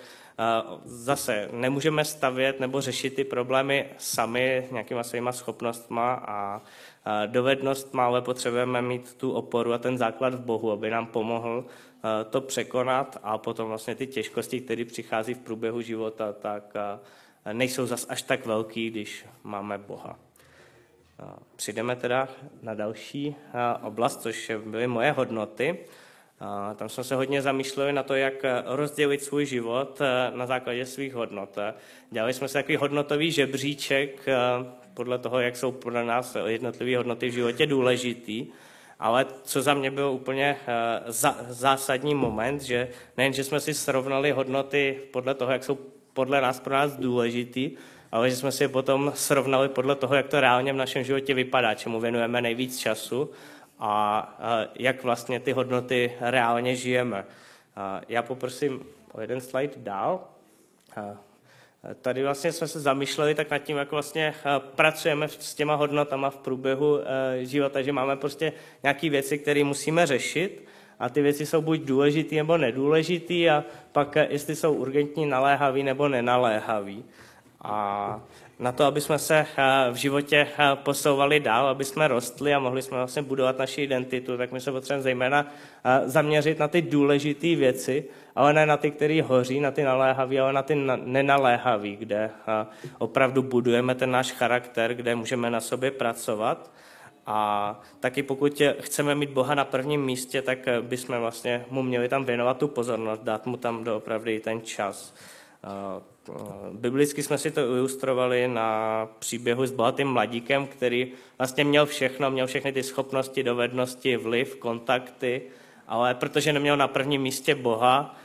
Zase 0.86 1.50
nemůžeme 1.52 2.06
stavět 2.06 2.60
nebo 2.60 2.82
řešit 2.82 3.16
ty 3.16 3.24
problémy 3.24 3.90
sami 3.98 4.68
nějakýma 4.72 5.04
svýma 5.04 5.32
schopnostma 5.32 6.14
a 6.14 6.62
dovednostma, 7.26 8.06
ale 8.06 8.22
potřebujeme 8.22 8.82
mít 8.82 9.14
tu 9.14 9.32
oporu 9.32 9.74
a 9.74 9.78
ten 9.78 9.98
základ 9.98 10.34
v 10.34 10.40
Bohu, 10.40 10.72
aby 10.72 10.90
nám 10.90 11.06
pomohl 11.06 11.66
to 12.30 12.42
překonat 12.42 13.18
a 13.24 13.38
potom 13.38 13.68
vlastně 13.68 13.96
ty 13.96 14.08
těžkosti, 14.08 14.62
které 14.62 14.86
přichází 14.86 15.34
v 15.34 15.40
průběhu 15.40 15.82
života, 15.82 16.34
tak 16.34 16.74
nejsou 17.54 17.86
zas 17.86 18.06
až 18.10 18.22
tak 18.22 18.46
velký, 18.46 18.90
když 18.90 19.26
máme 19.44 19.78
Boha. 19.78 20.20
Přijdeme 21.56 21.96
teda 21.96 22.28
na 22.62 22.74
další 22.74 23.36
oblast, 23.82 24.22
což 24.22 24.52
byly 24.66 24.88
moje 24.88 25.12
hodnoty. 25.12 25.80
Tam 26.76 26.90
jsme 26.90 27.04
se 27.04 27.16
hodně 27.16 27.42
zamýšleli 27.42 27.94
na 27.94 28.04
to, 28.04 28.16
jak 28.16 28.34
rozdělit 28.66 29.24
svůj 29.24 29.46
život 29.46 30.00
na 30.36 30.46
základě 30.46 30.86
svých 30.86 31.14
hodnot. 31.14 31.58
Dělali 32.12 32.34
jsme 32.34 32.48
si 32.48 32.54
takový 32.54 32.76
hodnotový 32.76 33.32
žebříček 33.32 34.26
podle 34.94 35.20
toho, 35.20 35.40
jak 35.40 35.58
jsou 35.58 35.72
pro 35.72 36.06
nás 36.06 36.38
jednotlivé 36.46 36.98
hodnoty 36.98 37.30
v 37.30 37.34
životě 37.34 37.66
důležitý. 37.66 38.48
Ale 39.00 39.26
co 39.44 39.62
za 39.62 39.74
mě 39.74 39.92
byl 39.92 40.10
úplně 40.10 40.58
zásadní 41.48 42.16
moment, 42.16 42.62
že 42.62 42.90
nejen, 43.18 43.34
že 43.34 43.44
jsme 43.44 43.60
si 43.60 43.74
srovnali 43.74 44.32
hodnoty 44.32 45.00
podle 45.12 45.34
toho, 45.34 45.52
jak 45.52 45.64
jsou 45.64 45.78
podle 46.18 46.42
nás 46.42 46.60
pro 46.60 46.74
nás 46.74 46.98
důležitý, 46.98 47.72
ale 48.12 48.30
že 48.30 48.36
jsme 48.36 48.52
si 48.52 48.64
je 48.64 48.68
potom 48.68 49.12
srovnali 49.16 49.70
podle 49.70 49.96
toho, 49.96 50.16
jak 50.16 50.28
to 50.28 50.42
reálně 50.42 50.74
v 50.74 50.76
našem 50.76 51.04
životě 51.04 51.34
vypadá, 51.34 51.74
čemu 51.74 52.00
věnujeme 52.00 52.42
nejvíc 52.42 52.80
času 52.80 53.30
a 53.80 53.92
jak 54.76 55.04
vlastně 55.04 55.40
ty 55.40 55.52
hodnoty 55.52 56.14
reálně 56.20 56.76
žijeme. 56.76 57.26
Já 58.10 58.22
poprosím 58.22 58.86
o 59.14 59.22
jeden 59.22 59.42
slide 59.42 59.74
dál. 59.78 60.26
Tady 62.02 62.24
vlastně 62.24 62.52
jsme 62.52 62.68
se 62.68 62.80
zamýšleli 62.80 63.36
tak 63.36 63.52
nad 63.52 63.58
tím, 63.60 63.78
jak 63.78 63.92
vlastně 63.92 64.34
pracujeme 64.76 65.28
s 65.28 65.56
těma 65.56 65.76
hodnotama 65.76 66.30
v 66.30 66.38
průběhu 66.38 67.00
života, 67.42 67.82
že 67.82 67.92
máme 67.94 68.16
prostě 68.16 68.54
nějaké 68.84 69.10
věci, 69.10 69.38
které 69.38 69.64
musíme 69.64 70.08
řešit 70.08 70.68
a 71.00 71.10
ty 71.10 71.22
věci 71.22 71.46
jsou 71.46 71.62
buď 71.62 71.82
důležitý 71.82 72.36
nebo 72.36 72.58
nedůležitý 72.58 73.50
a 73.50 73.64
pak 73.92 74.16
jestli 74.30 74.56
jsou 74.56 74.74
urgentní, 74.74 75.26
naléhavý 75.26 75.84
nebo 75.84 76.08
nenaléhavý. 76.08 77.04
A 77.62 78.22
na 78.60 78.72
to, 78.72 78.86
aby 78.86 79.02
jsme 79.02 79.20
se 79.20 79.46
eh, 79.58 79.92
v 79.92 79.96
životě 79.96 80.48
eh, 80.60 80.76
posouvali 80.76 81.40
dál, 81.40 81.68
aby 81.68 81.86
jsme 81.86 82.08
rostli 82.08 82.54
a 82.54 82.60
mohli 82.60 82.82
jsme 82.82 82.98
vlastně 82.98 83.22
budovat 83.22 83.58
naši 83.58 83.82
identitu, 83.82 84.38
tak 84.38 84.52
my 84.52 84.62
se 84.62 84.72
potřebujeme 84.72 85.04
zejména 85.04 85.48
eh, 85.86 86.10
zaměřit 86.10 86.60
na 86.60 86.68
ty 86.68 86.82
důležité 86.82 87.56
věci, 87.56 88.06
ale 88.36 88.54
ne 88.54 88.66
na 88.66 88.78
ty, 88.78 88.92
které 88.92 89.22
hoří, 89.22 89.60
na 89.60 89.72
ty 89.72 89.84
naléhavé, 89.84 90.40
ale 90.40 90.54
na 90.54 90.62
ty 90.64 90.76
nenaléhavé, 91.06 91.90
kde 91.90 92.30
opravdu 92.98 93.42
budujeme 93.42 93.96
ten 93.96 94.12
náš 94.12 94.32
charakter, 94.32 94.94
kde 94.94 95.16
můžeme 95.16 95.50
na 95.50 95.62
sobě 95.62 95.92
pracovat. 95.92 96.72
A 97.28 97.80
taky 98.00 98.24
pokud 98.24 98.62
chceme 98.80 99.16
mít 99.16 99.30
Boha 99.30 99.56
na 99.56 99.66
prvním 99.66 100.06
místě, 100.06 100.42
tak 100.42 100.60
bychom 100.82 101.20
vlastně 101.20 101.66
mu 101.70 101.84
měli 101.84 102.10
tam 102.10 102.26
věnovat 102.26 102.58
tu 102.58 102.68
pozornost, 102.68 103.22
dát 103.24 103.46
mu 103.46 103.58
tam 103.58 103.84
doopravdy 103.84 104.40
ten 104.40 104.62
čas. 104.62 105.14
Biblicky 106.72 107.24
jsme 107.24 107.38
si 107.38 107.52
to 107.52 107.62
ilustrovali 107.62 108.48
na 108.48 109.10
příběhu 109.20 109.66
s 109.66 109.72
bohatým 109.72 110.08
mladíkem, 110.08 110.68
který 110.68 111.12
vlastně 111.38 111.64
měl 111.64 111.86
všechno, 111.86 112.32
měl 112.32 112.48
všechny 112.48 112.72
ty 112.72 112.84
schopnosti, 112.84 113.44
dovednosti, 113.44 114.18
vliv, 114.18 114.56
kontakty, 114.56 115.42
ale 115.88 116.16
protože 116.16 116.54
neměl 116.54 116.78
na 116.78 116.88
prvním 116.88 117.22
místě 117.22 117.56
Boha 117.56 118.16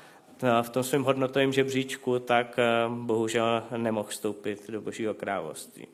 v 0.62 0.68
tom 0.70 0.82
svém 0.82 1.04
hodnotovém 1.04 1.52
žebříčku, 1.52 2.18
tak 2.18 2.58
eh, 2.58 2.64
bohužel 2.88 3.62
nemohl 3.76 4.08
vstoupit 4.08 4.70
do 4.70 4.80
Božího 4.80 5.14
království. 5.14 5.86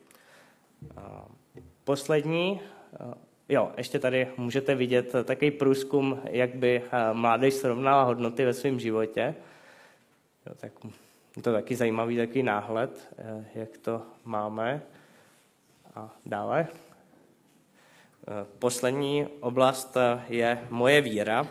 Poslední, 1.83 2.61
eh, 2.63 2.78
jo, 3.49 3.71
ještě 3.77 3.99
tady 3.99 4.27
můžete 4.37 4.75
vidět 4.75 5.15
takový 5.23 5.51
průzkum, 5.51 6.19
jak 6.29 6.55
by 6.55 6.81
eh, 6.91 7.13
mládež 7.13 7.53
srovnala 7.53 8.03
hodnoty 8.03 8.45
ve 8.45 8.53
svém 8.53 8.79
životě. 8.79 9.35
Jo, 10.45 10.53
tak 10.59 10.71
je 11.39 11.43
to 11.43 11.53
taky 11.53 11.75
zajímavý 11.75 12.17
takový 12.17 12.43
náhled, 12.43 13.09
eh, 13.17 13.45
jak 13.55 13.77
to 13.77 14.01
máme. 14.25 14.81
A 15.95 16.15
dále. 16.25 16.67
Eh, 18.27 18.45
poslední 18.59 19.27
oblast 19.39 19.97
eh, 19.97 20.21
je 20.29 20.67
moje 20.69 21.01
víra. 21.01 21.47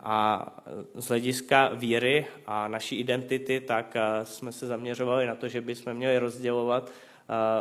A 0.00 0.46
z 0.94 1.08
hlediska 1.08 1.68
víry 1.68 2.26
a 2.46 2.68
naší 2.68 3.00
identity, 3.00 3.60
tak 3.60 3.96
jsme 4.22 4.52
se 4.52 4.66
zaměřovali 4.66 5.26
na 5.26 5.34
to, 5.34 5.48
že 5.48 5.60
bychom 5.60 5.94
měli 5.94 6.18
rozdělovat 6.18 6.90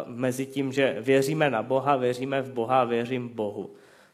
mezi 0.05 0.45
tím, 0.45 0.71
že 0.73 0.97
věříme 0.99 1.49
na 1.49 1.63
Boha, 1.63 1.95
věříme 1.95 2.41
v 2.41 2.53
Boha 2.53 2.83
věřím 2.83 3.29
Bohu. 3.29 3.69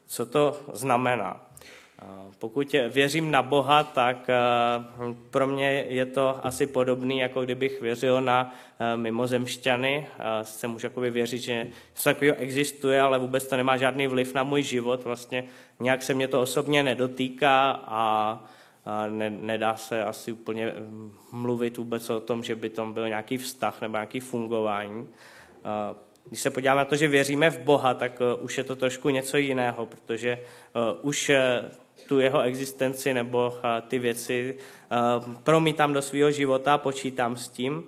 Co 0.07 0.25
to 0.25 0.59
znamená? 0.73 1.45
Pokud 2.39 2.75
věřím 2.89 3.31
na 3.31 3.41
Boha, 3.41 3.83
tak 3.83 4.29
pro 5.29 5.47
mě 5.47 5.85
je 5.87 6.05
to 6.05 6.45
asi 6.45 6.67
podobný, 6.67 7.19
jako 7.19 7.41
kdybych 7.41 7.81
věřil 7.81 8.21
na 8.21 8.55
mimozemšťany. 8.95 10.07
Se 10.43 10.67
můžu 10.67 10.85
jakoby 10.85 11.11
věřit, 11.11 11.39
že 11.39 11.53
něco 11.53 12.03
takového 12.03 12.35
existuje, 12.37 13.01
ale 13.01 13.19
vůbec 13.19 13.47
to 13.47 13.57
nemá 13.57 13.77
žádný 13.77 14.07
vliv 14.07 14.33
na 14.33 14.43
můj 14.43 14.63
život. 14.63 15.03
Vlastně 15.03 15.43
nějak 15.79 16.03
se 16.03 16.13
mě 16.13 16.27
to 16.27 16.41
osobně 16.41 16.83
nedotýká 16.83 17.71
a 17.85 18.39
ne, 19.09 19.29
nedá 19.29 19.75
se 19.75 20.03
asi 20.03 20.31
úplně 20.31 20.73
hm, 20.77 21.11
mluvit 21.31 21.77
vůbec 21.77 22.09
o 22.09 22.19
tom, 22.19 22.43
že 22.43 22.55
by 22.55 22.69
tam 22.69 22.93
byl 22.93 23.07
nějaký 23.07 23.37
vztah 23.37 23.81
nebo 23.81 23.97
nějaký 23.97 24.19
fungování. 24.19 25.07
Když 26.25 26.41
se 26.41 26.49
podíváme 26.49 26.77
na 26.77 26.85
to, 26.85 26.95
že 26.95 27.07
věříme 27.07 27.49
v 27.49 27.59
Boha, 27.59 27.93
tak 27.93 28.21
e, 28.21 28.41
už 28.41 28.57
je 28.57 28.63
to 28.63 28.75
trošku 28.75 29.09
něco 29.09 29.37
jiného, 29.37 29.85
protože 29.85 30.29
e, 30.29 30.39
už 31.01 31.31
tu 32.07 32.19
jeho 32.19 32.41
existenci 32.41 33.13
nebo 33.13 33.53
ty 33.87 33.99
věci 33.99 34.57
promítám 35.43 35.93
do 35.93 36.01
svého 36.01 36.31
života, 36.31 36.77
počítám 36.77 37.37
s 37.37 37.49
tím, 37.49 37.83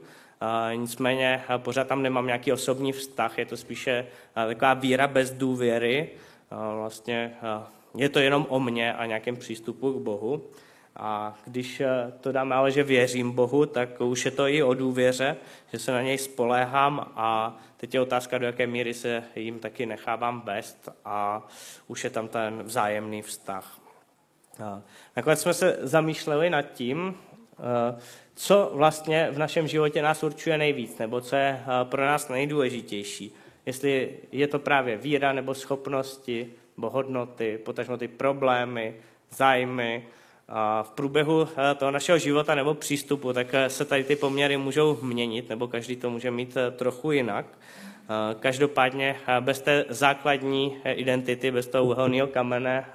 nicméně 0.75 1.42
pořád 1.58 1.88
tam 1.88 2.04
nemám 2.04 2.25
nějaký 2.25 2.51
osobní 2.51 2.92
vztah, 2.92 3.38
je 3.38 3.46
to 3.46 3.58
spíše 3.58 4.06
taková 4.34 4.74
víra 4.74 5.08
bez 5.08 5.32
důvěry, 5.32 6.10
vlastně 6.51 7.34
je 7.96 8.10
to 8.10 8.20
jenom 8.20 8.46
o 8.50 8.60
mně 8.60 8.94
a 8.94 9.06
nějakém 9.06 9.36
přístupu 9.36 9.94
k 9.94 10.01
Bohu. 10.01 10.42
A 10.95 11.38
když 11.45 11.81
to 12.21 12.31
dáme 12.31 12.55
ale, 12.55 12.71
že 12.71 12.83
věřím 12.83 13.31
Bohu, 13.31 13.65
tak 13.65 14.01
už 14.01 14.25
je 14.25 14.31
to 14.31 14.48
i 14.48 14.63
o 14.63 14.74
důvěře, 14.74 15.38
že 15.71 15.79
se 15.79 15.91
na 15.91 16.01
něj 16.01 16.17
spoléhám 16.17 17.12
a 17.15 17.57
teď 17.77 17.93
je 17.93 18.01
otázka, 18.01 18.38
do 18.38 18.45
jaké 18.45 18.67
míry 18.67 18.93
se 18.93 19.24
jim 19.36 19.60
taky 19.60 19.86
nechávám 19.86 20.41
vést 20.41 20.89
a 21.05 21.48
už 21.88 22.03
je 22.03 22.10
tam 22.10 22.27
ten 22.27 22.63
vzájemný 22.63 23.21
vztah. 23.21 23.79
Nakonec 25.15 25.41
jsme 25.41 25.53
se 25.53 25.77
zamýšleli 25.81 26.50
nad 26.50 26.62
tím, 26.62 27.17
co 28.36 28.71
vlastně 28.74 29.27
v 29.31 29.38
našem 29.38 29.67
životě 29.67 30.01
nás 30.01 30.24
určuje 30.24 30.57
nejvíc, 30.57 30.98
nebo 30.98 31.21
co 31.21 31.36
je 31.36 31.63
pro 31.83 32.05
nás 32.05 32.29
nejdůležitější. 32.29 33.36
Jestli 33.65 34.17
je 34.31 34.48
to 34.48 34.60
právě 34.60 34.98
víra 34.98 35.33
nebo 35.33 35.53
schopnosti, 35.53 36.53
nebo 36.77 36.89
hodnoty, 36.89 37.60
potažmo 37.65 37.98
ty 37.98 38.07
problémy, 38.07 38.95
zájmy, 39.29 40.07
v 40.84 40.91
průběhu 40.91 41.48
eh, 41.72 41.75
toho 41.75 41.91
našeho 41.91 42.17
života 42.17 42.55
nebo 42.55 42.74
přístupu, 42.74 43.34
tak 43.34 43.48
eh, 43.53 43.70
se 43.70 43.86
tady 43.86 44.03
ty 44.03 44.15
poměry 44.15 44.58
můžou 44.58 44.98
měnit, 45.01 45.50
nebo 45.50 45.67
každý 45.67 45.96
to 45.96 46.10
může 46.10 46.31
mít 46.31 46.58
eh, 46.58 46.72
trochu 46.72 47.12
jinak. 47.12 47.46
Každopádně 48.39 49.15
bez 49.39 49.62
té 49.62 49.86
základní 49.89 50.77
identity, 50.86 51.51
bez 51.51 51.67
toho 51.67 51.86
uhelného 51.86 52.27
kamene 52.27 52.86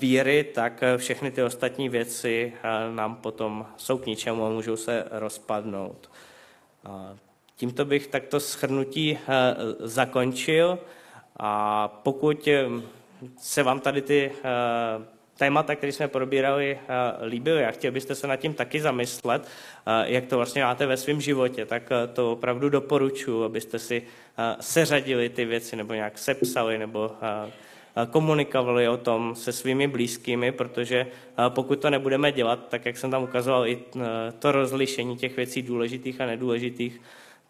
víry, 0.00 0.44
tak 0.44 0.84
všechny 0.96 1.30
ty 1.30 1.42
ostatní 1.42 1.88
věci 1.88 2.52
nám 2.94 3.16
potom 3.16 3.66
jsou 3.76 3.98
k 3.98 4.06
ničemu 4.06 4.46
a 4.46 4.50
můžou 4.50 4.76
se 4.76 5.04
rozpadnout. 5.10 6.10
Tímto 7.56 7.84
bych 7.84 8.06
takto 8.06 8.40
schrnutí 8.40 9.18
zakončil 9.78 10.78
a 11.36 11.88
pokud 11.88 12.48
se 13.38 13.62
vám 13.62 13.80
tady 13.80 14.02
ty 14.02 14.32
témata, 15.36 15.74
které 15.74 15.92
jsme 15.92 16.08
probírali, 16.08 16.78
eh, 16.88 17.26
líbily 17.26 17.64
a 17.64 17.70
chtěl 17.70 17.92
byste 17.92 18.14
se 18.14 18.26
nad 18.26 18.36
tím 18.36 18.54
taky 18.54 18.80
zamyslet, 18.80 19.42
eh, 19.46 20.04
jak 20.12 20.26
to 20.26 20.36
vlastně 20.36 20.62
máte 20.62 20.86
ve 20.86 20.96
svém 20.96 21.20
životě, 21.20 21.66
tak 21.66 21.82
eh, 21.90 22.06
to 22.06 22.32
opravdu 22.32 22.68
doporučuji, 22.68 23.44
abyste 23.44 23.78
si 23.78 24.02
seřadili 24.60 25.28
ty 25.28 25.44
věci 25.44 25.76
nebo 25.76 25.94
nějak 25.94 26.18
sepsali 26.18 26.78
nebo 26.78 27.10
komunikovali 28.10 28.88
o 28.88 28.96
tom 28.96 29.34
se 29.34 29.52
svými 29.52 29.88
blízkými, 29.88 30.52
protože 30.52 31.06
pokud 31.48 31.80
to 31.80 31.90
nebudeme 31.90 32.32
dělat, 32.32 32.68
tak 32.68 32.86
jak 32.86 32.96
jsem 32.96 33.10
tam 33.10 33.22
ukazoval 33.22 33.66
i 33.66 33.78
to 34.38 34.52
rozlišení 34.52 35.16
těch 35.16 35.36
věcí 35.36 35.62
důležitých 35.62 36.20
a 36.20 36.26
nedůležitých, 36.26 37.00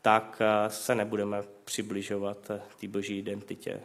tak 0.02 0.42
se 0.68 0.94
nebudeme 0.94 1.42
přibližovat 1.64 2.50
té 2.80 2.88
boží 2.88 3.18
identitě. 3.18 3.80